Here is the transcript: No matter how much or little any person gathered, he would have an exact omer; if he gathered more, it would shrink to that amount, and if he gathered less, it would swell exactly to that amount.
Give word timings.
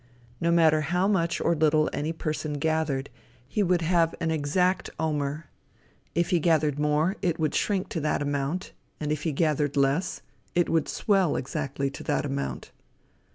No 0.39 0.49
matter 0.49 0.81
how 0.81 1.07
much 1.07 1.39
or 1.41 1.55
little 1.55 1.87
any 1.93 2.11
person 2.11 2.53
gathered, 2.53 3.11
he 3.47 3.61
would 3.61 3.83
have 3.83 4.15
an 4.19 4.31
exact 4.31 4.89
omer; 4.99 5.51
if 6.15 6.31
he 6.31 6.39
gathered 6.39 6.79
more, 6.79 7.17
it 7.21 7.37
would 7.39 7.53
shrink 7.53 7.87
to 7.89 7.99
that 7.99 8.19
amount, 8.23 8.71
and 8.99 9.11
if 9.11 9.21
he 9.21 9.31
gathered 9.31 9.77
less, 9.77 10.23
it 10.55 10.69
would 10.69 10.87
swell 10.89 11.35
exactly 11.35 11.91
to 11.91 12.01
that 12.03 12.25
amount. 12.25 12.71